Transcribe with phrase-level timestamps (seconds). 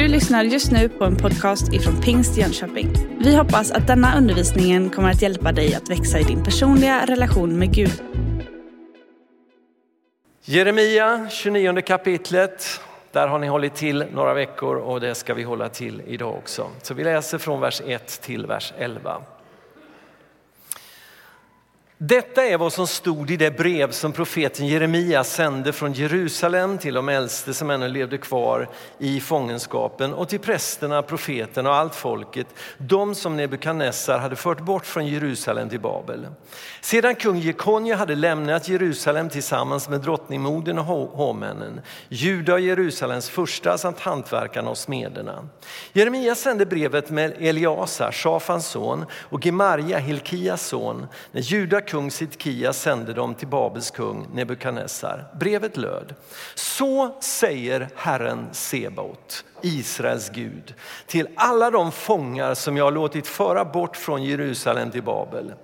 [0.00, 2.88] Du lyssnar just nu på en podcast ifrån Pingst Jönköping.
[3.18, 7.58] Vi hoppas att denna undervisning kommer att hjälpa dig att växa i din personliga relation
[7.58, 8.02] med Gud.
[10.44, 12.80] Jeremia 29 kapitlet.
[13.12, 16.70] Där har ni hållit till några veckor och det ska vi hålla till idag också.
[16.82, 19.22] Så vi läser från vers 1 till vers 11.
[22.02, 26.94] Detta är vad som stod i det brev som profeten Jeremia sände från Jerusalem till
[26.94, 32.46] de äldste som ännu levde kvar i fångenskapen och till prästerna, profeterna och allt folket,
[32.78, 36.26] de som Nebukadnessar hade fört bort från Jerusalem till Babel.
[36.80, 43.78] Sedan kung Jekonja hade lämnat Jerusalem tillsammans med drottningmodern och hovmännen, Juda och Jerusalems första
[43.78, 45.48] samt hantverkarna och smederna.
[45.92, 52.72] Jeremia sände brevet med Eliasa, Shafans son, och Gemarja, Hilkias son, när Juda kung Sidkia
[52.72, 55.24] sände dem till Babels kung Nebukadnessar.
[55.40, 56.14] Brevet löd,
[56.54, 60.74] så säger Herren Sebaot, Israels Gud,
[61.06, 65.54] till alla de fångar som jag har låtit föra bort från Jerusalem till Babel.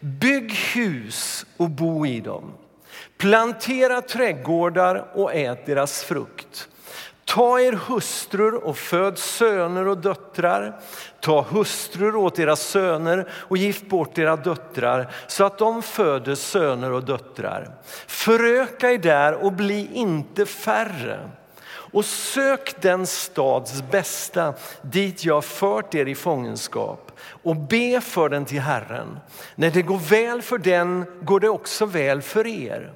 [0.00, 2.52] Bygg hus och bo i dem.
[3.18, 6.68] Plantera trädgårdar och ät deras frukt.
[7.26, 10.80] Ta er hustrur och föd söner och döttrar.
[11.20, 16.92] Ta hustrur åt era söner och gift bort era döttrar så att de föder söner
[16.92, 17.70] och döttrar.
[18.06, 21.30] Föröka er där och bli inte färre.
[21.92, 28.44] Och sök den stads bästa dit jag fört er i fångenskap och be för den
[28.44, 29.18] till Herren.
[29.54, 32.92] När det går väl för den går det också väl för er.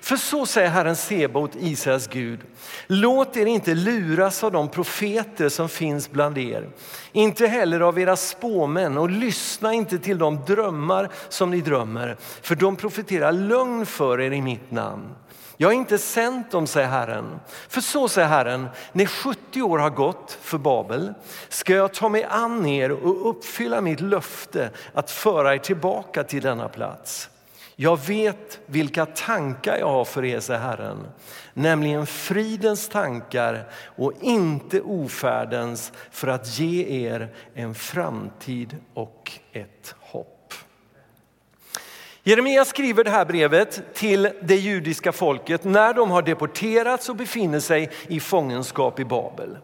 [0.00, 2.40] För så säger Herren Sebaot, Israels Gud.
[2.86, 6.68] Låt er inte luras av de profeter som finns bland er.
[7.12, 12.16] Inte heller av era spåmän och lyssna inte till de drömmar som ni drömmer.
[12.42, 15.14] För de profeterar lögn för er i mitt namn.
[15.56, 17.40] Jag har inte sänt dem, säger Herren.
[17.68, 21.14] För så säger Herren, när 70 år har gått för Babel
[21.48, 26.42] ska jag ta mig an er och uppfylla mitt löfte att föra er tillbaka till
[26.42, 27.30] denna plats.
[27.76, 31.06] Jag vet vilka tankar jag har för er, säger Herren,
[31.54, 40.54] nämligen fridens tankar och inte ofärdens för att ge er en framtid och ett hopp.
[42.22, 47.60] Jeremia skriver det här brevet till det judiska folket när de har deporterats och befinner
[47.60, 49.58] sig i fångenskap i Babel.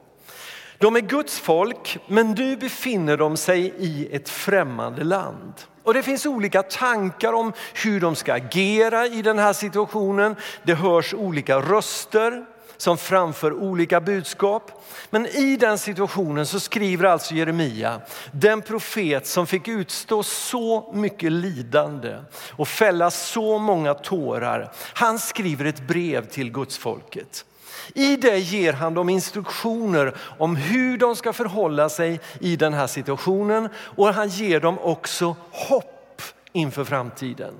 [0.79, 5.55] De är Guds folk, men nu befinner de sig i ett främmande land.
[5.83, 10.37] Och Det finns olika tankar om hur de ska agera i den här situationen.
[10.63, 12.45] Det hörs olika röster
[12.77, 14.85] som framför olika budskap.
[15.11, 18.01] Men i den situationen så skriver alltså Jeremia,
[18.33, 22.17] den profet som fick utstå så mycket lidande
[22.51, 24.73] och fälla så många tårar.
[24.95, 27.45] Han skriver ett brev till Guds folket.
[27.95, 32.87] I det ger han dem instruktioner om hur de ska förhålla sig i den här
[32.87, 37.55] situationen och han ger dem också hopp inför framtiden.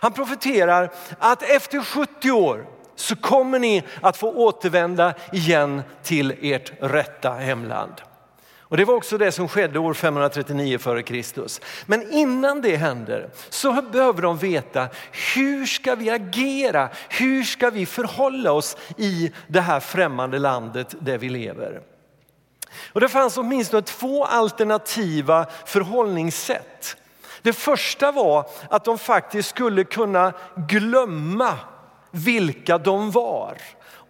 [0.00, 2.66] Han profeterar att efter 70 år
[2.96, 7.92] så kommer ni att få återvända igen till ert rätta hemland.
[8.70, 11.46] Och Det var också det som skedde år 539 f.Kr.
[11.86, 14.88] Men innan det händer så behöver de veta
[15.34, 16.88] hur ska vi agera?
[17.08, 21.80] Hur ska vi förhålla oss i det här främmande landet där vi lever?
[22.92, 26.96] Och Det fanns åtminstone två alternativa förhållningssätt.
[27.42, 30.32] Det första var att de faktiskt skulle kunna
[30.68, 31.58] glömma
[32.10, 33.56] vilka de var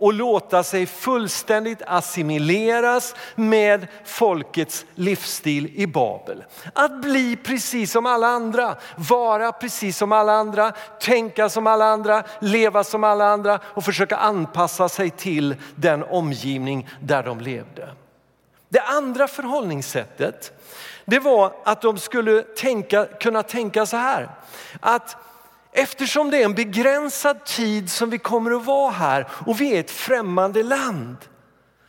[0.01, 6.45] och låta sig fullständigt assimileras med folkets livsstil i Babel.
[6.73, 12.23] Att bli precis som alla andra, vara precis som alla andra, tänka som alla andra,
[12.41, 17.89] leva som alla andra och försöka anpassa sig till den omgivning där de levde.
[18.69, 20.53] Det andra förhållningssättet
[21.05, 24.31] det var att de skulle tänka, kunna tänka så här.
[24.81, 25.17] Att
[25.73, 29.81] Eftersom det är en begränsad tid som vi kommer att vara här och vi är
[29.81, 31.17] ett främmande land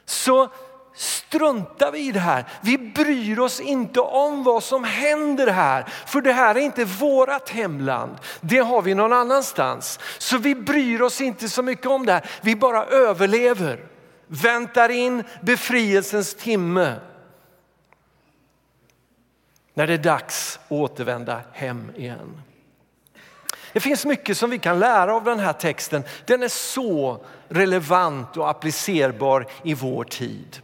[0.05, 0.49] så
[0.93, 2.45] struntar vi i det här.
[2.61, 5.85] Vi bryr oss inte om vad som händer här.
[6.05, 8.17] För det här är inte vårat hemland.
[8.41, 9.99] Det har vi någon annanstans.
[10.17, 12.29] Så vi bryr oss inte så mycket om det här.
[12.41, 13.85] Vi bara överlever.
[14.27, 16.95] Väntar in befrielsens timme.
[19.73, 22.41] När det är dags att återvända hem igen.
[23.73, 26.03] Det finns mycket som vi kan lära av den här texten.
[26.25, 30.61] Den är så relevant och applicerbar i vår tid.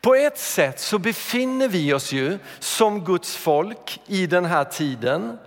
[0.00, 5.38] På ett sätt så befinner vi oss ju som Guds folk i den här tiden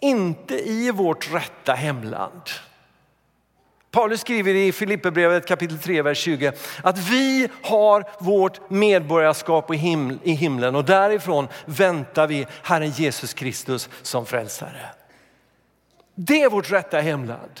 [0.00, 2.42] inte i vårt rätta hemland.
[3.90, 6.52] Paulus skriver i Filipperbrevet kapitel 3, vers 20
[6.82, 14.26] att vi har vårt medborgarskap i himlen och därifrån väntar vi Herren Jesus Kristus som
[14.26, 14.90] frälsare.
[16.14, 17.60] Det är vårt rätta hemland.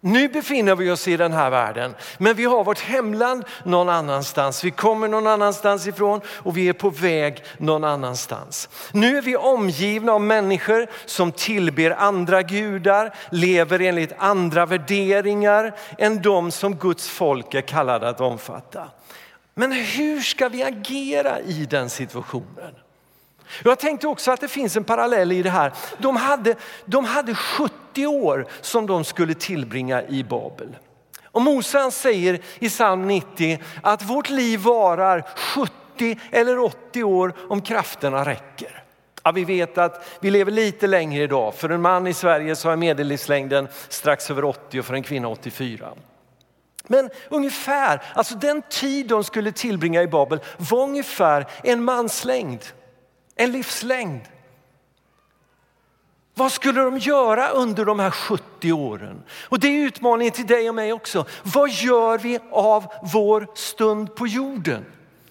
[0.00, 4.64] Nu befinner vi oss i den här världen, men vi har vårt hemland någon annanstans.
[4.64, 8.68] Vi kommer någon annanstans ifrån och vi är på väg någon annanstans.
[8.92, 16.22] Nu är vi omgivna av människor som tillber andra gudar, lever enligt andra värderingar än
[16.22, 18.88] de som Guds folk är kallade att omfatta.
[19.54, 22.74] Men hur ska vi agera i den situationen?
[23.64, 25.72] Jag tänkte också att det finns en parallell i det här.
[25.98, 26.54] De hade,
[26.84, 27.74] de hade 70
[28.06, 30.76] år som de skulle tillbringa i Babel.
[31.24, 37.60] Och Mose säger i psalm 90 att vårt liv varar 70 eller 80 år om
[37.62, 38.82] krafterna räcker.
[39.22, 41.54] Ja, vi vet att vi lever lite längre idag.
[41.54, 45.28] För en man i Sverige så är medellivslängden strax över 80 och för en kvinna
[45.28, 45.88] 84.
[46.86, 52.64] Men ungefär, alltså den tid de skulle tillbringa i Babel var ungefär en manslängd
[53.38, 54.20] en livslängd.
[56.38, 59.22] Vad skulle de göra under de här 70 åren?
[59.42, 61.24] Och det är utmaningen till dig och mig också.
[61.42, 64.84] Vad gör vi av vår stund på jorden?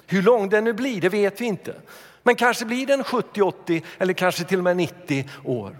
[0.08, 1.76] Hur lång den nu blir, det vet vi inte.
[2.24, 5.76] Men kanske blir den 70, 80 eller kanske till och med 90 år.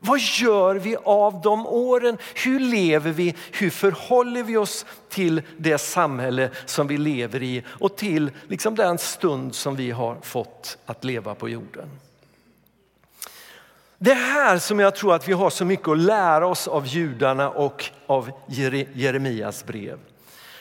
[0.00, 2.18] Vad gör vi av de åren?
[2.34, 3.34] Hur lever vi?
[3.52, 8.98] Hur förhåller vi oss till det samhälle som vi lever i och till liksom den
[8.98, 11.88] stund som vi har fått att leva på jorden?
[13.98, 17.50] Det här som jag tror att vi har så mycket att lära oss av judarna
[17.50, 18.30] och av
[18.94, 19.98] Jeremias brev.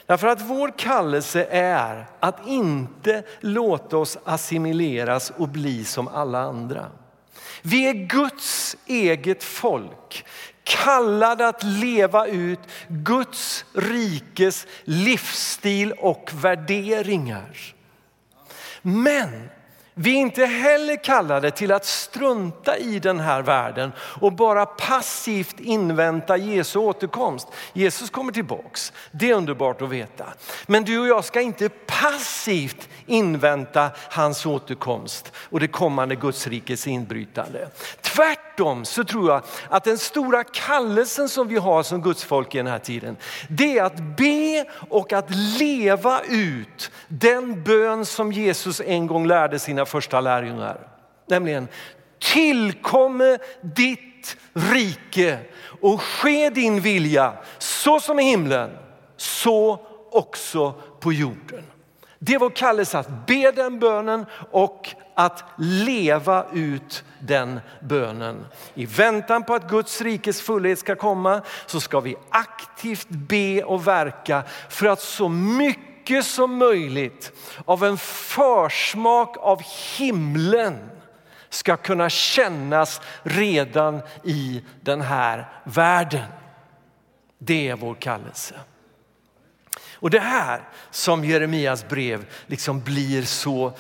[0.06, 6.86] Därför att vår kallelse är att inte låta oss assimileras och bli som alla andra.
[7.62, 10.26] Vi är Guds eget folk,
[10.64, 17.76] kallade att leva ut Guds rikes livsstil och värderingar.
[18.82, 19.50] Men
[19.98, 25.60] vi är inte heller kallade till att strunta i den här världen och bara passivt
[25.60, 27.48] invänta Jesu återkomst.
[27.74, 30.26] Jesus kommer tillbaks, det är underbart att veta.
[30.68, 37.68] Men du och jag ska inte passivt invänta hans återkomst och det kommande Gudsrikets inbrytande.
[38.02, 42.68] Tvärtom så tror jag att den stora kallelsen som vi har som Gudsfolk i den
[42.68, 43.18] här tiden,
[43.50, 49.60] det är att be och att leva ut den bön som Jesus en gång lärde
[49.60, 50.88] sina första lärjungar.
[51.28, 51.68] Nämligen,
[52.34, 55.40] tillkomme ditt rike
[55.82, 58.70] och ske din vilja så som i himlen,
[59.18, 59.80] så
[60.12, 61.64] också på jorden.
[62.20, 68.46] Det var kallelsen kallelse att be den bönen och att leva ut den bönen.
[68.74, 73.88] I väntan på att Guds rikes fullhet ska komma så ska vi aktivt be och
[73.88, 77.32] verka för att så mycket mycket som möjligt
[77.66, 79.62] av en försmak av
[79.98, 80.90] himlen
[81.50, 86.26] ska kunna kännas redan i den här världen.
[87.38, 88.56] Det är vår kallelse.
[89.94, 90.62] Och det här
[90.92, 93.74] som Jeremias brev liksom blir så,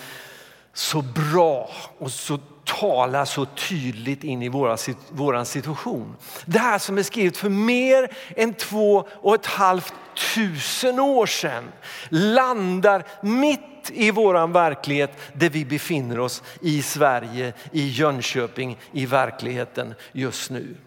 [0.73, 6.15] så bra och så talar så tydligt in i våra, situation.
[6.45, 11.71] Det här som är skrivet för mer än två och ett halvt tusen år sedan
[12.09, 19.93] landar mitt i våran verklighet där vi befinner oss i Sverige, i Jönköping, i verkligheten
[20.11, 20.77] just nu.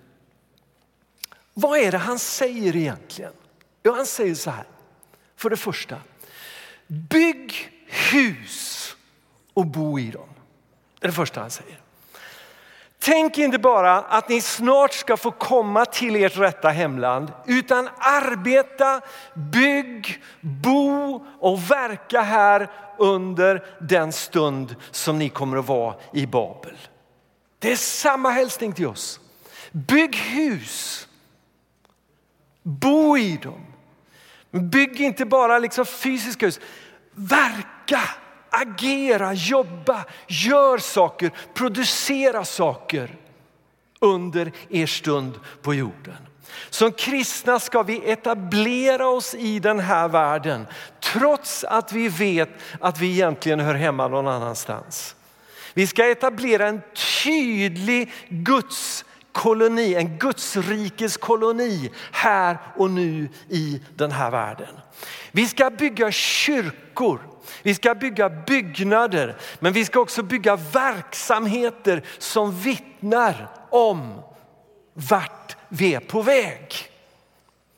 [1.54, 3.32] Vad är det han säger egentligen?
[3.82, 4.64] Jo, han säger så här.
[5.36, 5.96] För det första,
[6.86, 8.96] bygg hus
[9.54, 10.28] och bo i dem.
[11.00, 11.80] Det är det första han säger.
[13.08, 19.00] Tänk inte bara att ni snart ska få komma till ert rätta hemland, utan arbeta,
[19.34, 26.76] bygg, bo och verka här under den stund som ni kommer att vara i Babel.
[27.58, 29.20] Det är samma hälsning till oss.
[29.70, 31.08] Bygg hus,
[32.62, 33.66] bo i dem
[34.50, 36.60] Bygg inte bara liksom fysiska hus.
[37.14, 38.00] Verka,
[38.50, 43.16] agera, jobba, gör saker, producera saker
[44.00, 46.16] under er stund på jorden.
[46.70, 50.66] Som kristna ska vi etablera oss i den här världen
[51.00, 52.50] trots att vi vet
[52.80, 55.14] att vi egentligen hör hemma någon annanstans.
[55.74, 56.80] Vi ska etablera en
[57.24, 64.74] tydlig Guds koloni, en Gudsrikes koloni här och nu i den här världen.
[65.32, 67.20] Vi ska bygga kyrkor,
[67.62, 74.20] vi ska bygga byggnader, men vi ska också bygga verksamheter som vittnar om
[74.94, 76.74] vart vi är på väg.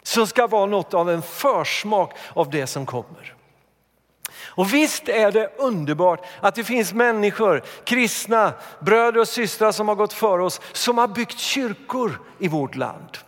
[0.02, 3.34] som ska vara något av en försmak av det som kommer.
[4.42, 9.94] Och visst är det underbart att det finns människor, kristna, bröder och systrar som har
[9.94, 13.18] gått före oss, som har byggt kyrkor i vårt land.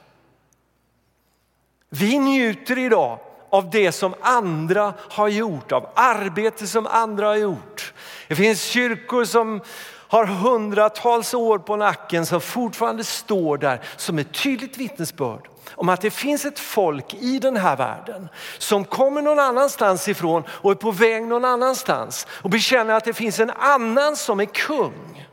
[1.88, 3.18] Vi njuter idag
[3.52, 7.92] av det som andra har gjort, av arbete som andra har gjort.
[8.28, 9.60] Det finns kyrkor som
[10.08, 16.00] har hundratals år på nacken som fortfarande står där som ett tydligt vittnesbörd om att
[16.00, 18.28] det finns ett folk i den här världen
[18.58, 23.12] som kommer någon annanstans ifrån och är på väg någon annanstans och bekänner att det
[23.12, 25.26] finns en annan som är kung.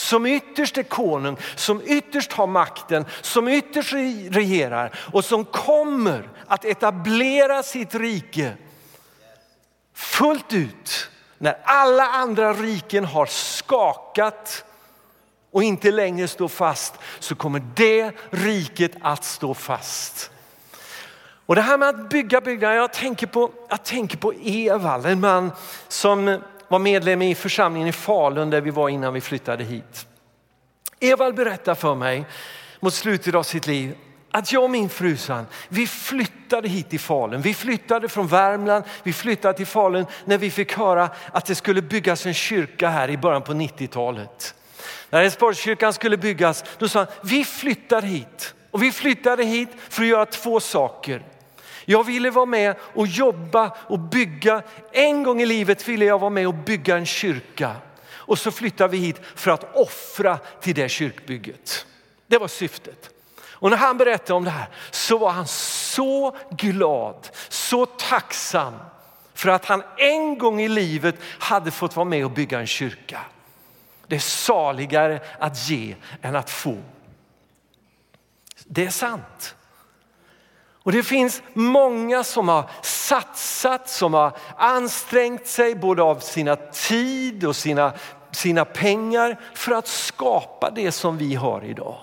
[0.00, 3.92] Som ytterst är konung, som ytterst har makten, som ytterst
[4.30, 8.52] regerar och som kommer att etablera sitt rike
[9.94, 14.64] fullt ut när alla andra riken har skakat
[15.50, 20.30] och inte längre står fast så kommer det riket att stå fast.
[21.46, 25.20] Och det här med att bygga byggnader, jag tänker på, jag tänker på Evald, en
[25.20, 25.52] man
[25.88, 26.40] som
[26.70, 30.06] var medlem i församlingen i Falun där vi var innan vi flyttade hit.
[31.00, 32.24] Evald berättar för mig
[32.80, 33.94] mot slutet av sitt liv
[34.30, 35.16] att jag och min fru
[35.68, 37.40] vi flyttade hit till Falun.
[37.40, 41.82] Vi flyttade från Värmland, vi flyttade till Falun när vi fick höra att det skulle
[41.82, 44.54] byggas en kyrka här i början på 90-talet.
[45.10, 48.54] När Älvsborgskyrkan skulle byggas, då sa han, vi flyttar hit.
[48.70, 51.22] Och vi flyttade hit för att göra två saker.
[51.90, 54.62] Jag ville vara med och jobba och bygga.
[54.92, 57.76] En gång i livet ville jag vara med och bygga en kyrka.
[58.12, 61.86] Och så flyttade vi hit för att offra till det kyrkbygget.
[62.26, 63.10] Det var syftet.
[63.42, 68.74] Och när han berättade om det här så var han så glad, så tacksam
[69.34, 73.20] för att han en gång i livet hade fått vara med och bygga en kyrka.
[74.06, 76.78] Det är saligare att ge än att få.
[78.64, 79.54] Det är sant.
[80.82, 87.44] Och det finns många som har satsat, som har ansträngt sig både av sina tid
[87.44, 87.92] och sina,
[88.30, 91.96] sina pengar för att skapa det som vi har idag.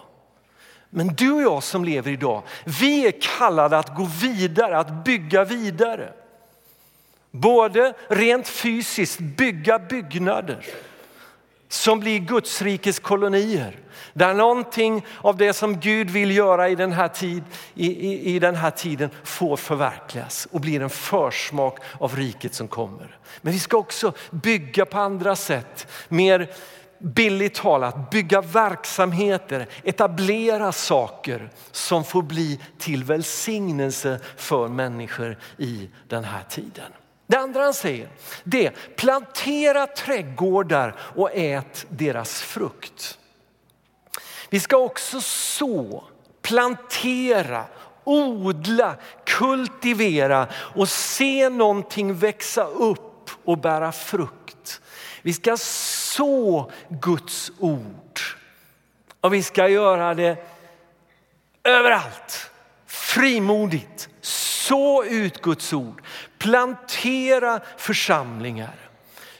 [0.89, 2.43] Men du och jag som lever idag,
[2.79, 6.13] vi är kallade att gå vidare, att bygga vidare.
[7.31, 10.65] Både rent fysiskt, bygga byggnader
[11.69, 13.79] som blir Guds rikes kolonier.
[14.13, 17.43] Där någonting av det som Gud vill göra i den, här tid,
[17.74, 22.67] i, i, i den här tiden får förverkligas och blir en försmak av riket som
[22.67, 23.17] kommer.
[23.41, 25.88] Men vi ska också bygga på andra sätt.
[26.09, 26.50] Mer
[27.00, 36.24] billigt talat, bygga verksamheter, etablera saker som får bli till välsignelse för människor i den
[36.24, 36.91] här tiden.
[37.27, 38.10] Det andra han säger
[38.43, 43.17] det är plantera trädgårdar och ät deras frukt.
[44.50, 46.03] Vi ska också så,
[46.41, 47.65] plantera,
[48.03, 54.81] odla, kultivera och se någonting växa upp och bära frukt.
[55.22, 58.19] Vi ska så Guds ord
[59.22, 60.38] och vi ska göra det
[61.63, 62.51] överallt,
[62.86, 64.10] frimodigt.
[64.22, 66.01] Så ut Guds ord
[66.38, 68.75] plantera församlingar,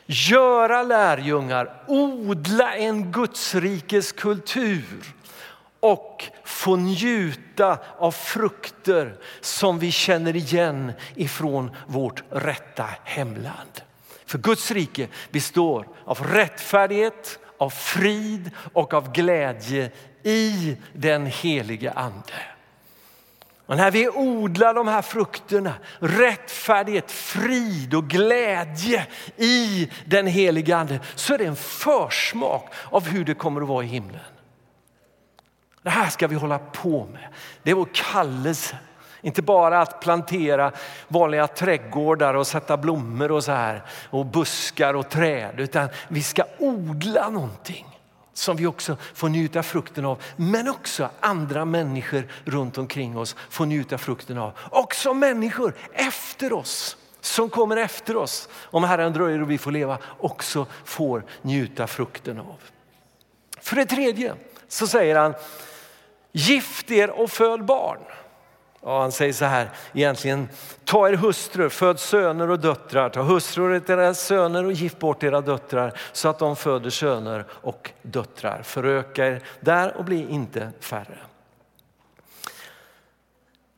[0.06, 5.14] göra lärjungar, odla en Gudsrikes kultur
[5.80, 13.82] och få njuta av frukter som vi känner igen ifrån vårt rätta hemland.
[14.26, 19.92] För Guds rike består av rättfärdighet, av frid och av glädje
[20.24, 22.57] i den helige ande.
[23.68, 29.08] Och när vi odlar de här frukterna, rättfärdighet, frid och glädje
[29.38, 33.84] i den heliga ande så är det en försmak av hur det kommer att vara
[33.84, 34.22] i himlen.
[35.82, 37.28] Det här ska vi hålla på med.
[37.64, 38.78] Det är vår kallelse.
[39.22, 40.72] Inte bara att plantera
[41.08, 46.44] vanliga trädgårdar och sätta blommor och så här och buskar och träd utan vi ska
[46.58, 47.97] odla någonting
[48.38, 50.22] som vi också får njuta frukten av.
[50.36, 54.52] Men också andra människor runt omkring oss får njuta frukten av.
[54.72, 59.98] Också människor efter oss som kommer efter oss, om Herren dröjer och vi får leva,
[60.20, 62.62] också får njuta frukten av.
[63.62, 64.36] För det tredje
[64.68, 65.34] så säger han,
[66.32, 68.00] gift er och föd barn.
[68.82, 70.50] Ja, han säger så här egentligen,
[70.86, 75.24] ta er hustrur, föd söner och döttrar, ta hustrur till era söner och gift bort
[75.24, 78.62] era döttrar så att de föder söner och döttrar.
[78.64, 81.18] Föröka er där och bli inte färre.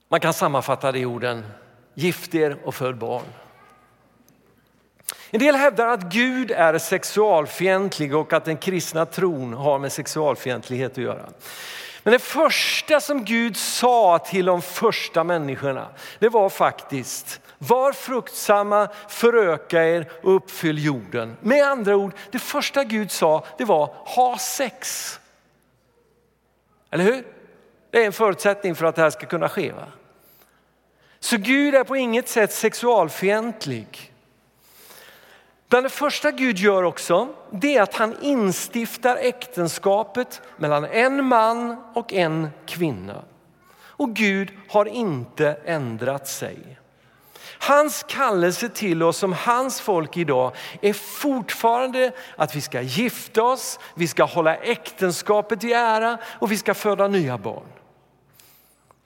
[0.09, 1.45] Man kan sammanfatta det i orden,
[1.93, 3.25] gift er och föd barn.
[5.31, 10.91] En del hävdar att Gud är sexualfientlig och att den kristna tron har med sexualfientlighet
[10.91, 11.29] att göra.
[12.03, 15.87] Men det första som Gud sa till de första människorna,
[16.19, 21.37] det var faktiskt var fruktsamma, föröka er och uppfyll jorden.
[21.41, 25.19] Med andra ord, det första Gud sa det var ha sex.
[26.91, 27.25] Eller hur?
[27.91, 29.71] Det är en förutsättning för att det här ska kunna ske.
[29.71, 29.85] Va?
[31.19, 34.13] Så Gud är på inget sätt sexualfientlig.
[35.69, 41.83] Bland det första Gud gör också, det är att han instiftar äktenskapet mellan en man
[41.93, 43.23] och en kvinna.
[43.77, 46.79] Och Gud har inte ändrat sig.
[47.59, 53.79] Hans kallelse till oss som hans folk idag är fortfarande att vi ska gifta oss,
[53.95, 57.78] vi ska hålla äktenskapet i ära och vi ska föda nya barn.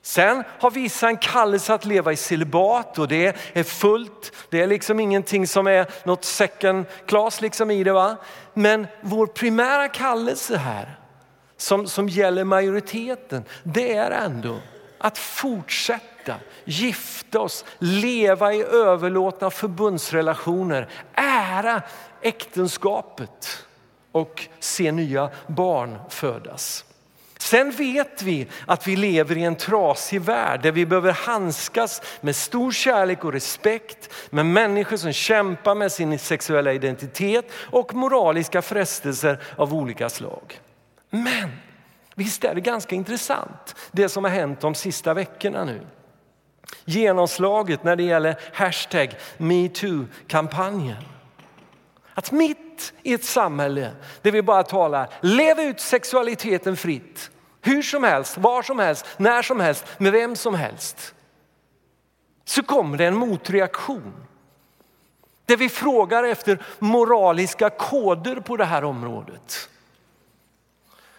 [0.05, 4.31] Sen har vissa en kallelse att leva i celibat och det är fullt.
[4.49, 7.93] Det är liksom ingenting som är något second class liksom i det.
[7.93, 8.15] Va?
[8.53, 10.99] Men vår primära kallelse här
[11.57, 14.57] som, som gäller majoriteten, det är ändå
[14.97, 21.81] att fortsätta gifta oss, leva i överlåtna förbundsrelationer, ära
[22.21, 23.65] äktenskapet
[24.11, 26.85] och se nya barn födas.
[27.43, 32.35] Sen vet vi att vi lever i en trasig värld där vi behöver handskas med
[32.35, 39.39] stor kärlek och respekt med människor som kämpar med sin sexuella identitet och moraliska frestelser
[39.55, 40.59] av olika slag.
[41.09, 41.51] Men
[42.15, 45.81] visst är det ganska intressant det som har hänt de sista veckorna nu.
[46.85, 51.03] Genomslaget när det gäller hashtag metoo-kampanjen.
[52.13, 57.29] Att mitt i ett samhälle där vi bara talar, lev ut sexualiteten fritt.
[57.65, 61.13] Hur som helst, var som helst, när som helst, med vem som helst.
[62.45, 64.13] Så kommer det en motreaktion.
[65.45, 69.69] Där vi frågar efter moraliska koder på det här området.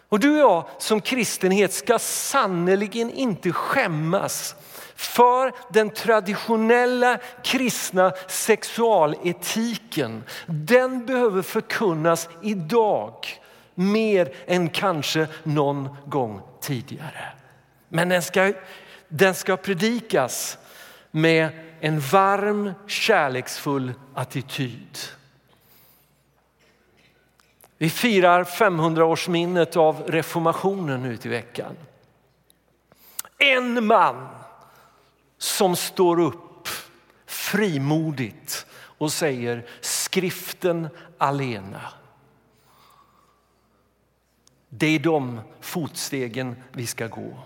[0.08, 4.54] Och du och jag som kristenhet ska sannerligen inte skämmas
[4.96, 10.24] för den traditionella kristna sexualetiken.
[10.46, 13.14] Den behöver förkunnas idag
[13.74, 17.32] mer än kanske någon gång tidigare.
[17.88, 18.52] Men den ska,
[19.08, 20.58] den ska predikas
[21.10, 21.48] med
[21.80, 24.98] en varm kärleksfull attityd.
[27.78, 31.76] Vi firar 500-årsminnet av reformationen nu till veckan.
[33.38, 34.28] En man
[35.38, 36.68] som står upp
[37.26, 38.66] frimodigt
[38.98, 41.80] och säger skriften alena.
[44.76, 47.38] Det är de fotstegen vi ska gå.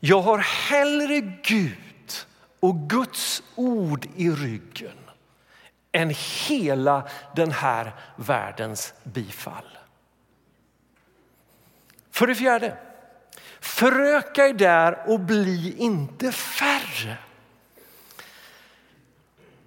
[0.00, 2.12] Jag har hellre Gud
[2.60, 4.98] och Guds ord i ryggen
[5.92, 6.14] än
[6.48, 9.78] hela den här världens bifall.
[12.10, 12.76] För det fjärde,
[13.60, 17.16] föröka er där och bli inte färre.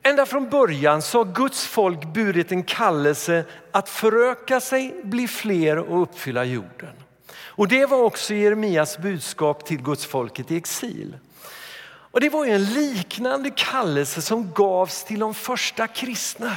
[0.03, 5.77] Ända från början så har Guds folk burit en kallelse att föröka sig, bli fler
[5.77, 6.93] och uppfylla jorden.
[7.31, 11.17] Och det var också Jeremias budskap till Guds folket i exil.
[12.11, 16.55] Och det var en liknande kallelse som gavs till de första kristna.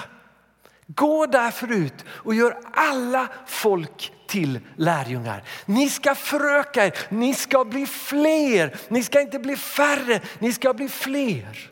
[0.87, 5.43] Gå därför ut och gör alla folk till lärjungar.
[5.67, 10.75] Ni ska föröka er, ni ska bli fler, ni ska inte bli färre, ni ska
[10.75, 11.72] bli fler.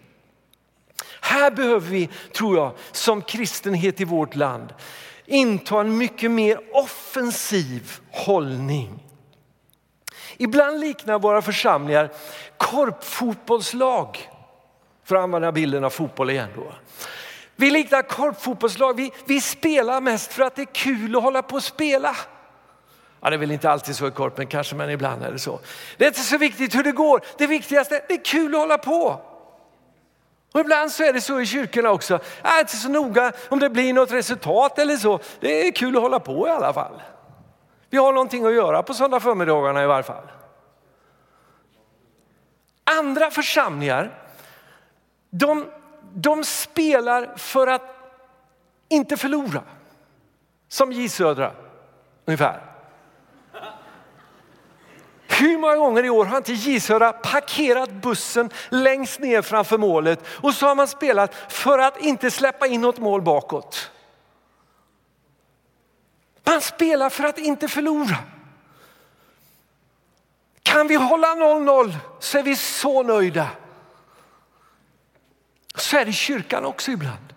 [1.21, 4.75] Här behöver vi, tror jag, som kristenhet i vårt land
[5.31, 9.03] inta en mycket mer offensiv hållning.
[10.37, 12.11] Ibland liknar våra församlingar
[12.57, 14.29] korpfotbollslag,
[15.05, 16.49] för att använda bilden av fotboll igen.
[16.57, 16.73] Då.
[17.57, 21.57] Vi liknar korpfotbollslag, vi, vi spelar mest för att det är kul att hålla på
[21.57, 22.17] och spela.
[23.21, 25.61] Ja, det är väl inte alltid så i korpen kanske, men ibland är det så.
[25.97, 28.61] Det är inte så viktigt hur det går, det viktigaste är det är kul att
[28.61, 29.21] hålla på.
[30.53, 32.21] Och ibland så är det så i kyrkorna också.
[32.43, 35.21] Det är inte så noga om det blir något resultat eller så.
[35.41, 37.03] Det är kul att hålla på i alla fall.
[37.91, 40.31] Vi har någonting att göra på söndag förmiddagarna i varje fall.
[42.99, 44.19] Andra församlingar,
[45.31, 45.67] de,
[46.15, 47.83] de spelar för att
[48.89, 49.63] inte förlora.
[50.69, 51.53] Som J Södra
[52.25, 52.70] ungefär.
[55.41, 56.81] Hur många gånger i år har inte J
[57.23, 62.67] parkerat bussen längst ner framför målet och så har man spelat för att inte släppa
[62.67, 63.91] in något mål bakåt.
[66.45, 68.17] Man spelar för att inte förlora.
[70.63, 73.47] Kan vi hålla 0-0 så är vi så nöjda.
[75.75, 77.35] Så är det i kyrkan också ibland.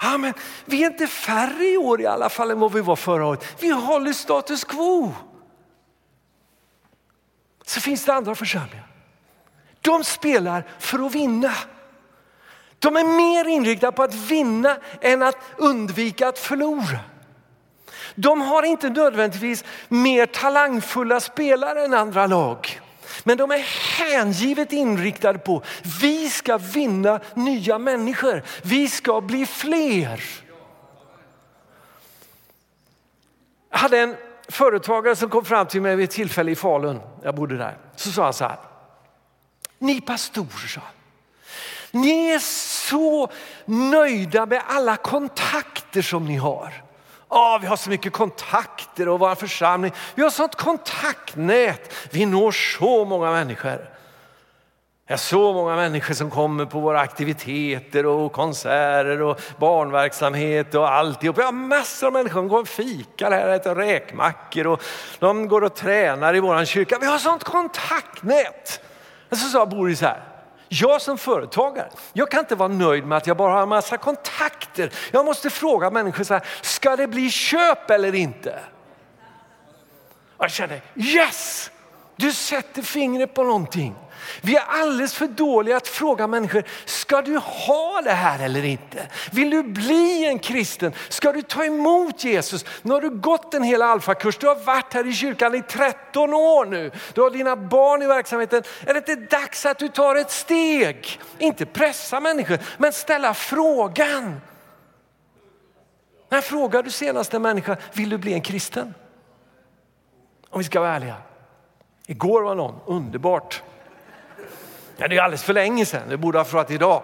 [0.00, 2.96] Ja, men vi är inte färre i år i alla fall än vad vi var
[2.96, 3.62] förra året.
[3.62, 5.14] Vi håller status quo
[7.68, 8.86] så finns det andra församlingar.
[9.80, 11.54] De spelar för att vinna.
[12.78, 16.98] De är mer inriktade på att vinna än att undvika att förlora.
[18.14, 22.80] De har inte nödvändigtvis mer talangfulla spelare än andra lag.
[23.24, 23.64] Men de är
[23.98, 25.62] hängivet inriktade på
[26.00, 28.42] vi ska vinna nya människor.
[28.62, 30.24] Vi ska bli fler.
[33.70, 34.16] Jag hade en
[34.48, 37.00] företagare som kom fram till mig vid ett tillfälle i Falun.
[37.22, 37.76] Jag bodde där.
[37.96, 38.58] Så sa han så här.
[39.78, 40.80] Ni pastorer, sa
[41.90, 42.38] Ni är
[42.88, 43.30] så
[43.64, 46.84] nöjda med alla kontakter som ni har.
[47.28, 49.92] Oh, vi har så mycket kontakter och vår församling.
[50.14, 51.94] Vi har sånt kontaktnät.
[52.10, 53.97] Vi når så många människor.
[55.08, 60.92] Det är så många människor som kommer på våra aktiviteter och konserter och barnverksamhet och
[60.92, 61.38] alltihop.
[61.38, 64.82] Vi har massor av människor som går och fikar här, äter räkmackor och
[65.18, 66.98] de går och tränar i vår kyrka.
[67.00, 68.80] Vi har sånt kontaktnät.
[69.30, 70.22] Så sa Boris här,
[70.68, 73.96] jag som företagare, jag kan inte vara nöjd med att jag bara har en massa
[73.96, 74.92] kontakter.
[75.10, 78.60] Jag måste fråga människor så här, ska det bli köp eller inte?
[80.36, 81.70] Och jag kände, yes!
[82.16, 83.94] Du sätter fingret på någonting.
[84.40, 89.06] Vi är alldeles för dåliga att fråga människor, ska du ha det här eller inte?
[89.32, 90.92] Vill du bli en kristen?
[91.08, 92.64] Ska du ta emot Jesus?
[92.82, 96.34] Nu har du gått en hel alfakurs, du har varit här i kyrkan i 13
[96.34, 96.90] år nu.
[97.14, 98.62] Du har dina barn i verksamheten.
[98.86, 101.20] Är det inte dags att du tar ett steg?
[101.38, 104.40] Inte pressa människor, men ställa frågan.
[106.28, 108.94] När frågar du senast en människa, vill du bli en kristen?
[110.50, 111.16] Om vi ska vara ärliga.
[112.06, 113.62] Igår var någon, underbart.
[114.98, 117.02] Det är alldeles för länge sedan, det borde ha frågat idag.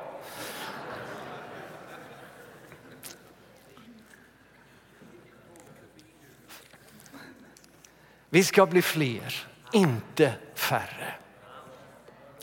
[8.29, 11.15] Vi ska bli fler, inte färre.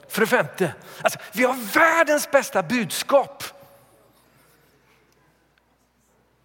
[0.07, 3.43] För det femte, alltså, vi har världens bästa budskap.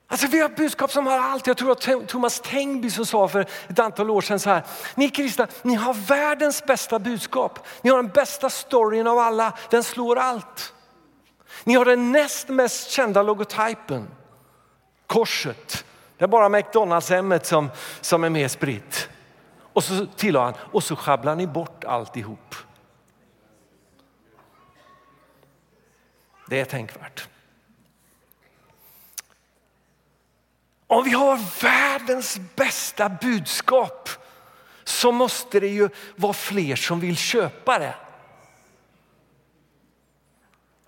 [0.08, 1.46] Alltså vi har budskap som har allt.
[1.46, 4.62] Jag tror att Thomas Tengby som sa för ett antal år sedan så här.
[4.94, 7.66] Ni kristna, ni har världens bästa budskap.
[7.82, 9.52] Ni har den bästa storyn av alla.
[9.70, 10.72] Den slår allt.
[11.64, 14.08] Ni har den näst mest kända logotypen.
[15.06, 15.84] Korset.
[16.18, 19.08] Det är bara McDonalds-hemmet som, som är mer spritt.
[19.72, 22.54] Och så tillade han, och så schabblar ni bort alltihop.
[26.48, 27.28] Det är tänkvärt.
[30.96, 34.08] Om vi har världens bästa budskap
[34.84, 37.94] så måste det ju vara fler som vill köpa det.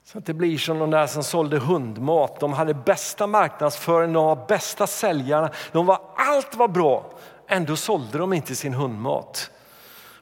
[0.05, 2.41] Så att det blir som de där som sålde hundmat.
[2.41, 5.51] De hade bästa marknadsföringen, de var bästa säljarna.
[5.73, 7.11] De var, allt var bra.
[7.47, 9.51] Ändå sålde de inte sin hundmat.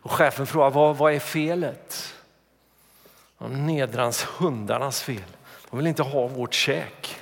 [0.02, 2.14] Och chefen frågade vad, vad är felet?
[3.38, 5.36] Nedrans hundarnas fel.
[5.70, 7.20] De vill inte ha vårt käk.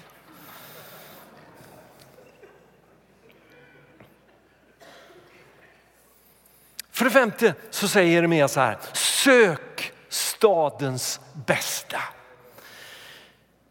[6.95, 11.99] För det femte så säger Jeremia så här, sök stadens bästa.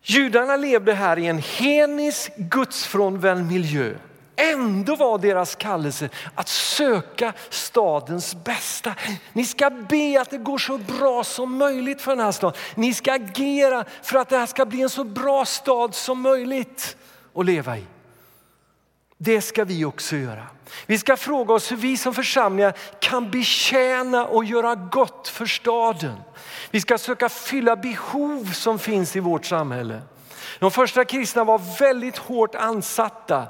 [0.04, 3.94] Judarna levde här i en henisk gudsfrånvänd miljö.
[4.36, 8.96] Ändå var deras kallelse att söka stadens bästa.
[9.34, 12.60] Ni ska be att det går så bra som möjligt för den här staden.
[12.76, 16.98] Ni ska agera för att det här ska bli en så bra stad som möjligt
[17.36, 17.84] att leva i.
[19.24, 20.48] Det ska vi också göra.
[20.86, 26.18] Vi ska fråga oss hur vi som församlingar kan betjäna och göra gott för staden.
[26.72, 30.02] Vi ska söka fylla behov som finns i vårt samhälle.
[30.60, 33.48] De första kristna var väldigt hårt ansatta.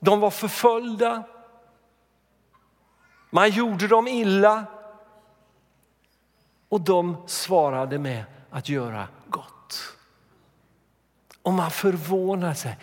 [0.00, 1.22] De var förföljda.
[3.30, 4.64] Man gjorde dem illa.
[6.68, 9.08] Och de svarade med att göra.
[11.42, 12.76] Och man förvånar sig.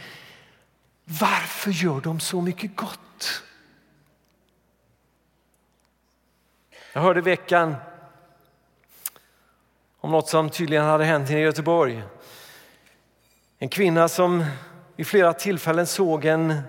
[1.05, 3.43] Varför gör de så mycket gott?
[6.93, 7.75] Jag hörde i veckan
[9.99, 12.03] om något som tydligen hade hänt i Göteborg.
[13.57, 14.45] En kvinna som
[14.95, 16.61] vid flera tillfällen såg en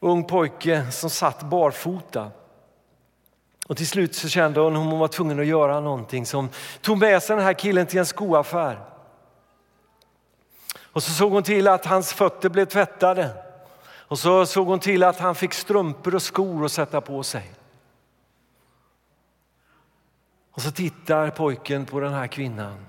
[0.00, 2.30] ung pojke som satt barfota.
[3.66, 6.48] Och till slut så kände hon att hon var tvungen att göra någonting som
[6.80, 8.80] tog med sig den här killen till en skoaffär.
[10.98, 13.44] Och så såg hon till att hans fötter blev tvättade.
[13.84, 17.54] Och så såg hon till att han fick strumpor och skor att sätta på sig.
[20.50, 22.86] Och så tittar pojken på den här kvinnan.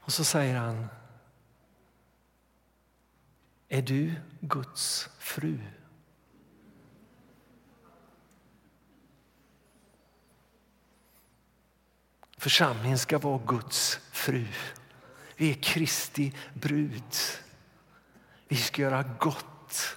[0.00, 0.88] Och så säger han
[3.68, 5.58] Är du Guds fru?
[12.36, 14.46] Församlingen ska vara Guds fru.
[15.38, 17.14] Vi är Kristi brud.
[18.48, 19.96] Vi ska göra gott.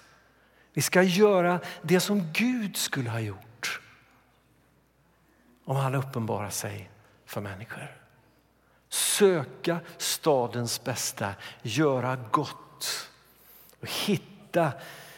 [0.73, 3.81] Vi ska göra det som Gud skulle ha gjort
[5.65, 6.89] om han uppenbarar sig
[7.25, 7.97] för människor.
[8.89, 13.09] Söka stadens bästa, göra gott
[13.79, 14.71] och hitta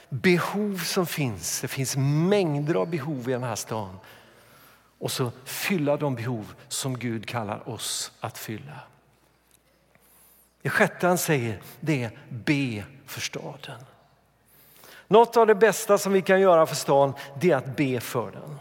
[0.09, 1.61] behov som finns.
[1.61, 3.99] Det finns mängder av behov i den här stan.
[4.99, 8.79] Och så fylla de behov som Gud kallar oss att fylla.
[10.63, 13.79] Det sjätte han säger det är be för staden.
[15.07, 18.31] Något av det bästa som vi kan göra för stan det är att be för
[18.31, 18.59] den.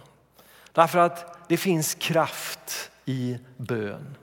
[0.73, 4.17] Därför att det finns kraft i bön.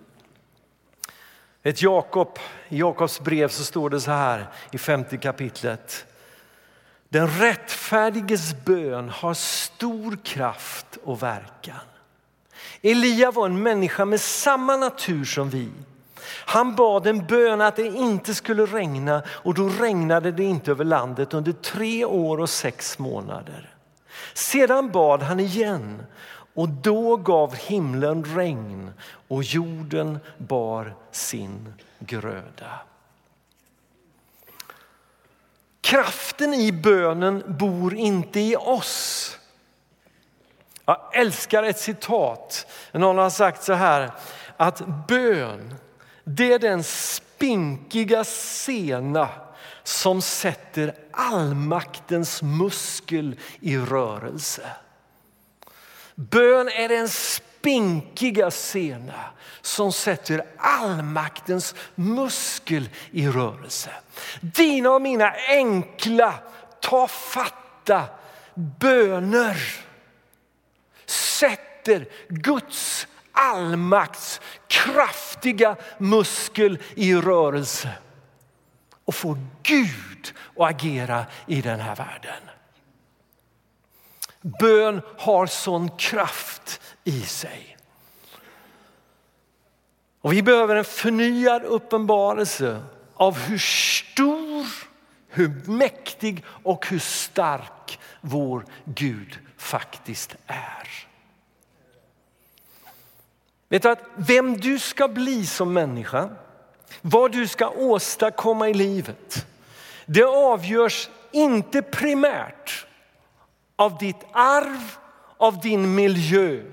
[1.63, 2.39] Ett Jakob,
[2.69, 6.05] I Jakobs brev så står det så här i femte kapitlet.
[7.09, 11.75] Den rättfärdiges bön har stor kraft och verkan.
[12.81, 15.69] Elia var en människa med samma natur som vi.
[16.29, 20.85] Han bad en bön att det inte skulle regna och då regnade det inte över
[20.85, 23.75] landet under tre år och sex månader.
[24.33, 26.03] Sedan bad han igen
[26.53, 28.91] och då gav himlen regn
[29.27, 32.79] och jorden bar sin gröda.
[35.81, 39.37] Kraften i bönen bor inte i oss.
[40.85, 42.67] Jag älskar ett citat.
[42.91, 44.11] Någon har sagt så här
[44.57, 45.75] att bön
[46.35, 49.29] det är den spinkiga sena
[49.83, 54.69] som sätter allmaktens muskel i rörelse.
[56.15, 59.23] Bön är den spinkiga sena
[59.61, 63.89] som sätter allmaktens muskel i rörelse.
[64.41, 66.33] Dina och mina enkla,
[66.81, 68.03] tafatta
[68.55, 69.57] böner
[71.05, 77.89] sätter Guds allmakts kraftiga muskel i rörelse
[79.05, 82.41] och få Gud att agera i den här världen.
[84.41, 87.77] Bön har sån kraft i sig.
[90.21, 92.83] Och vi behöver en förnyad uppenbarelse
[93.15, 94.65] av hur stor,
[95.27, 101.08] hur mäktig och hur stark vår Gud faktiskt är.
[103.69, 106.29] Vet du att vem du ska bli som människa,
[107.01, 109.45] vad du ska åstadkomma i livet,
[110.05, 112.87] det avgörs inte primärt
[113.75, 114.97] av ditt arv,
[115.37, 116.63] av din miljö,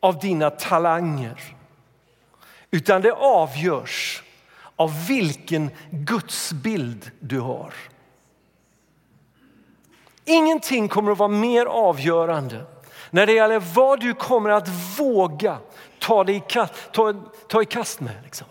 [0.00, 1.56] av dina talanger.
[2.70, 4.22] Utan det avgörs
[4.76, 7.74] av vilken gudsbild du har.
[10.24, 12.64] Ingenting kommer att vara mer avgörande
[13.10, 15.58] när det gäller vad du kommer att våga
[16.02, 17.14] ta, dig i kast, ta,
[17.48, 18.14] ta i kast med.
[18.24, 18.46] Liksom,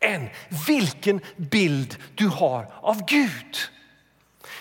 [0.00, 0.28] än
[0.66, 3.56] vilken bild du har av Gud.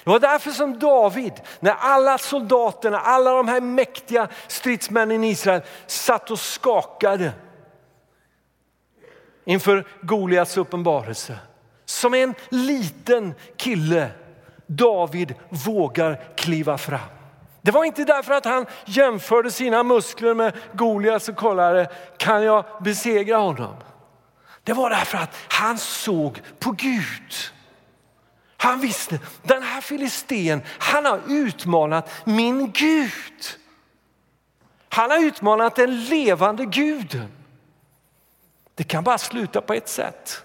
[0.03, 5.61] Det var därför som David, när alla soldaterna, alla de här mäktiga stridsmännen i Israel
[5.87, 7.31] satt och skakade
[9.45, 11.39] inför Goliats uppenbarelse.
[11.85, 14.11] Som en liten kille,
[14.67, 17.20] David vågar kliva fram.
[17.61, 22.65] Det var inte därför att han jämförde sina muskler med Goliats och kollade, kan jag
[22.81, 23.75] besegra honom?
[24.63, 27.33] Det var därför att han såg på Gud.
[28.57, 33.43] Han visste, den här filisten, han har utmanat min Gud.
[34.89, 37.31] Han har utmanat den levande guden.
[38.75, 40.43] Det kan bara sluta på ett sätt.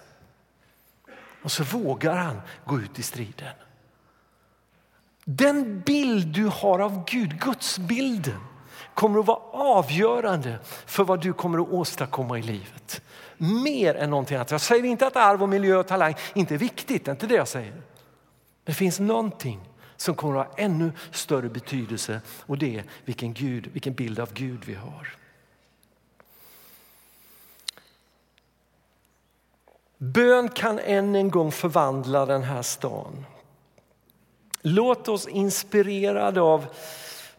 [1.43, 3.53] Och så vågar han gå ut i striden.
[5.29, 8.39] Den bild du har av Gud, gudsbilden,
[8.93, 13.01] kommer att vara avgörande för vad du kommer att åstadkomma i livet.
[13.37, 14.51] Mer än någonting annat.
[14.51, 17.27] Jag säger inte att arv och miljö och talang inte är viktigt, det är inte
[17.27, 17.81] det jag säger.
[18.63, 19.59] Det finns någonting
[19.97, 24.33] som kommer att ha ännu större betydelse och det är vilken, Gud, vilken bild av
[24.33, 25.15] Gud vi har.
[29.97, 33.25] Bön kan än en gång förvandla den här stan.
[34.69, 36.65] Låt oss inspirerade av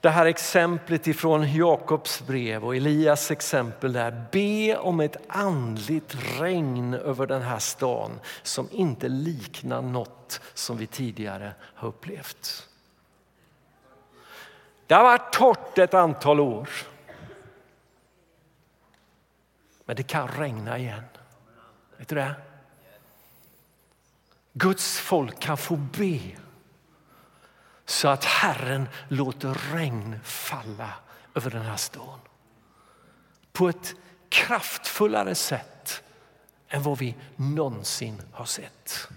[0.00, 6.94] det här exemplet ifrån Jakobs brev och Elias exempel där be om ett andligt regn
[6.94, 12.68] över den här stan som inte liknar något som vi tidigare har upplevt.
[14.86, 16.68] Det har varit torrt ett antal år.
[19.84, 21.04] Men det kan regna igen.
[21.96, 22.34] Vet du det?
[24.52, 26.20] Guds folk kan få be
[27.88, 30.94] så att Herren låter regn falla
[31.34, 32.20] över den här stan.
[33.52, 33.94] På ett
[34.28, 36.02] kraftfullare sätt
[36.68, 39.08] än vad vi någonsin har sett.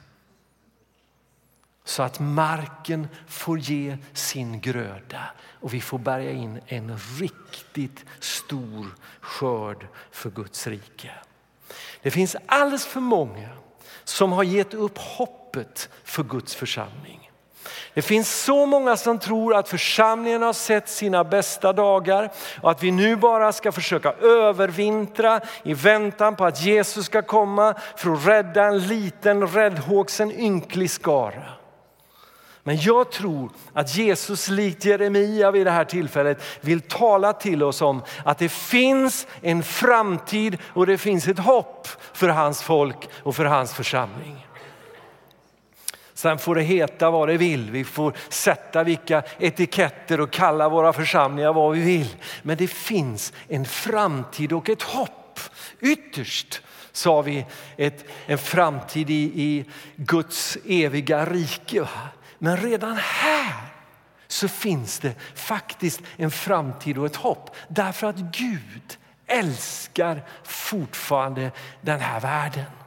[1.83, 8.95] Så att marken får ge sin gröda och vi får bärga in en riktigt stor
[9.19, 11.11] skörd för Guds rike.
[12.01, 13.49] Det finns alldeles för många
[14.03, 17.30] som har gett upp hoppet för Guds församling.
[17.93, 22.83] Det finns så många som tror att församlingen har sett sina bästa dagar och att
[22.83, 28.27] vi nu bara ska försöka övervintra i väntan på att Jesus ska komma för att
[28.27, 31.43] rädda en liten räddhågsen ynklig skara.
[32.63, 37.81] Men jag tror att Jesus likt Jeremia vid det här tillfället vill tala till oss
[37.81, 43.35] om att det finns en framtid och det finns ett hopp för hans folk och
[43.35, 44.47] för hans församling.
[46.21, 47.71] Sen får det heta vad det vill.
[47.71, 52.15] Vi får sätta vilka etiketter och kalla våra församlingar vad vi vill.
[52.41, 55.39] Men det finns en framtid och ett hopp.
[55.79, 57.45] Ytterst sa vi
[57.77, 61.87] ett, en framtid i, i Guds eviga rike.
[62.37, 63.53] Men redan här
[64.27, 67.55] så finns det faktiskt en framtid och ett hopp.
[67.67, 72.80] Därför att Gud älskar fortfarande den här världen.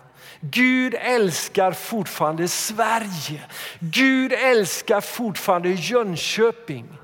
[0.51, 3.45] Gud älskar fortfarande Sverige.
[3.81, 6.99] Gud älskar fortfarande Jönköping.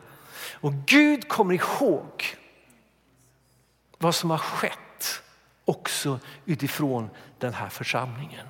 [0.53, 2.37] Och Gud kommer ihåg
[3.99, 5.23] vad som har skett
[5.65, 8.47] också utifrån den här församlingen.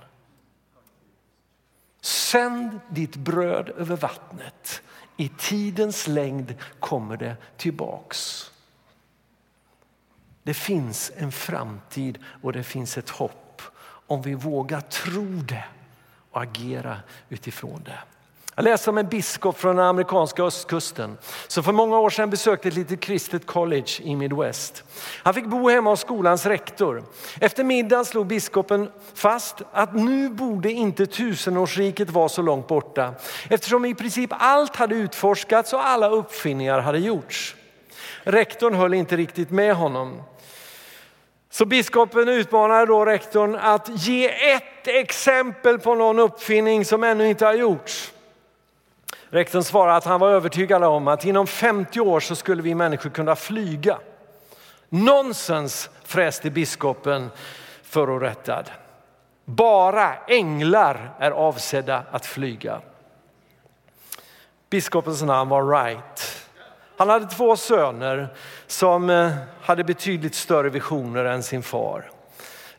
[2.00, 4.82] Sänd ditt bröd över vattnet.
[5.16, 8.50] I tidens längd kommer det tillbaks.
[10.42, 13.49] Det finns en framtid och det finns ett hopp
[14.10, 15.64] om vi vågar tro det
[16.30, 16.96] och agera
[17.28, 17.98] utifrån det.
[18.54, 21.18] Jag läste om en biskop från den amerikanska östkusten
[21.48, 24.84] som för många år sedan besökte ett litet kristet college i Midwest.
[25.22, 27.04] Han fick bo hemma hos skolans rektor.
[27.40, 33.14] Efter middagen slog biskopen fast att nu borde inte tusenårsriket vara så långt borta
[33.50, 37.56] eftersom i princip allt hade utforskats och alla uppfinningar hade gjorts.
[38.22, 40.22] Rektorn höll inte riktigt med honom.
[41.50, 47.46] Så biskopen utmanade då rektorn att ge ett exempel på någon uppfinning som ännu inte
[47.46, 48.12] har gjorts.
[49.30, 53.10] Rektorn svarade att han var övertygad om att inom 50 år så skulle vi människor
[53.10, 53.98] kunna flyga.
[54.88, 57.30] Nonsens fräste biskopen
[57.82, 58.70] förorättad.
[59.44, 62.80] Bara änglar är avsedda att flyga.
[64.70, 66.29] Biskopens namn var Wright.
[67.00, 68.28] Han hade två söner
[68.66, 72.10] som eh, hade betydligt större visioner än sin far.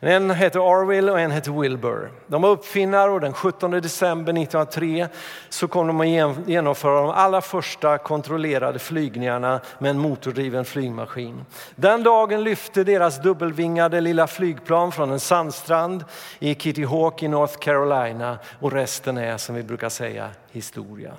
[0.00, 2.10] En heter Arwill och en heter Wilbur.
[2.26, 5.08] De var uppfinnare och den 17 december 1903
[5.48, 11.44] så kom de att genomföra de allra första kontrollerade flygningarna med en motordriven flygmaskin.
[11.76, 16.04] Den dagen lyfte deras dubbelvingade lilla flygplan från en sandstrand
[16.38, 21.12] i Kitty Hawk i North Carolina och resten är som vi brukar säga historia.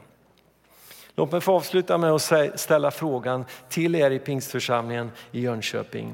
[1.16, 6.14] Låt mig få avsluta med att ställa frågan till er i pingstförsamlingen i Jönköping.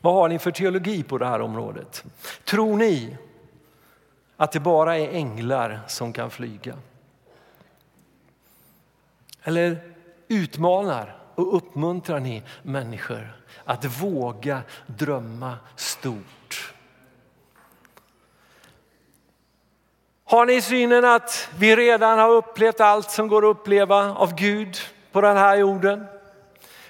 [0.00, 2.04] Vad har ni för teologi på det här området?
[2.44, 3.16] Tror ni
[4.36, 6.74] att det bara är änglar som kan flyga?
[9.42, 9.80] Eller
[10.28, 16.37] utmanar och uppmuntrar ni människor att våga drömma stort?
[20.30, 24.78] Har ni synen att vi redan har upplevt allt som går att uppleva av Gud
[25.12, 26.06] på den här jorden?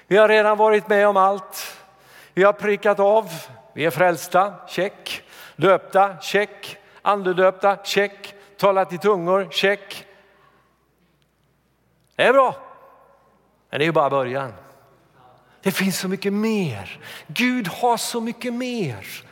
[0.07, 1.77] Vi har redan varit med om allt.
[2.33, 3.29] Vi har prickat av,
[3.73, 5.23] vi är frälsta, check.
[5.55, 6.77] Döpta, check.
[7.01, 8.33] Andedöpta, check.
[8.57, 10.05] Talat i tungor, check.
[12.15, 12.55] Det är bra,
[13.69, 14.53] men det är bara början.
[15.61, 16.99] Det finns så mycket mer.
[17.27, 19.23] Gud har så mycket mer.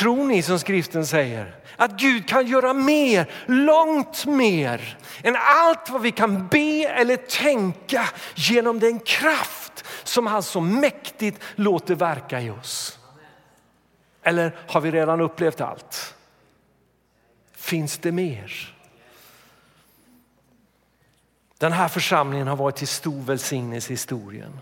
[0.00, 6.02] Tror ni som skriften säger att Gud kan göra mer, långt mer än allt vad
[6.02, 12.50] vi kan be eller tänka genom den kraft som han så mäktigt låter verka i
[12.50, 12.98] oss?
[14.22, 16.14] Eller har vi redan upplevt allt?
[17.52, 18.76] Finns det mer?
[21.58, 24.60] Den här församlingen har varit till stor välsignelse i historien.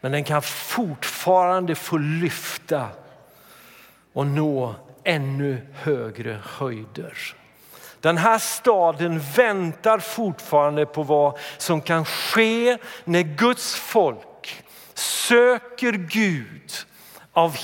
[0.00, 2.88] Men den kan fortfarande få lyfta
[4.14, 4.74] och nå
[5.04, 7.34] ännu högre höjder.
[8.00, 16.72] Den här staden väntar fortfarande på vad som kan ske när Guds folk söker Gud
[17.32, 17.56] av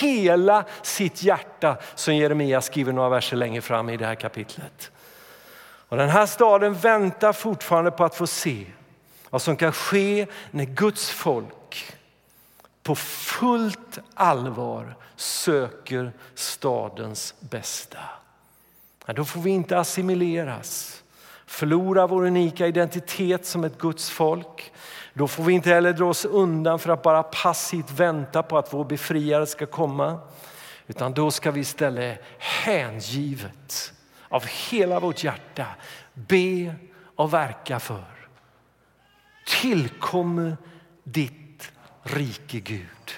[0.00, 4.90] hela sitt hjärta som Jeremia skriver några verser längre fram i det här kapitlet.
[5.88, 8.66] Och den här staden väntar fortfarande på att få se
[9.30, 11.48] vad som kan ske när Guds folk
[12.84, 17.98] på fullt allvar söker stadens bästa.
[19.06, 21.02] Då får vi inte assimileras,
[21.46, 24.72] förlora vår unika identitet som ett Guds folk.
[25.14, 28.72] Då får vi inte heller dra oss undan för att bara passivt vänta på att
[28.72, 30.18] vår befriare ska komma.
[30.86, 33.92] Utan då ska vi istället hängivet
[34.28, 35.66] av hela vårt hjärta
[36.14, 36.74] be
[37.16, 38.04] och verka för.
[39.46, 40.56] Tillkommer
[41.04, 41.43] ditt
[42.04, 43.10] rike Gud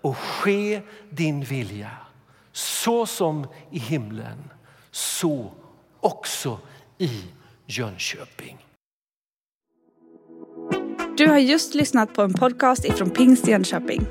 [0.00, 1.90] och ske din vilja
[2.52, 4.38] så som i himlen,
[4.90, 5.52] så
[6.00, 6.58] också
[6.98, 7.22] i
[7.66, 8.58] Jönköping.
[11.16, 14.06] Du har just lyssnat på en podcast ifrån Pingst Jönköping.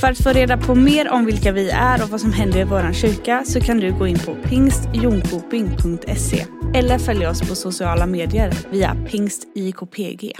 [0.00, 2.64] För att få reda på mer om vilka vi är och vad som händer i
[2.64, 8.52] vår kyrka så kan du gå in på pingstjonkoping.se eller följa oss på sociala medier
[8.70, 10.32] via pingstjkpg.